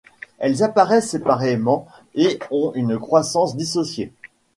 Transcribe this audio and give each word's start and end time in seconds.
Elles 0.39 0.63
apparaissent 0.63 1.11
séparées 1.11 1.61
et 2.15 2.39
ont 2.49 2.71
une 2.73 2.97
croissance 2.97 3.55
dissociée. 3.55 4.11